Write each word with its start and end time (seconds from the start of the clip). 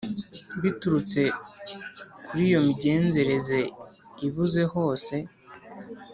biturutse 0.63 1.21
kuri 2.25 2.41
iyo 2.49 2.59
migenzereze 2.67 3.59
ibuze 4.27 4.61
hose: 4.73 5.15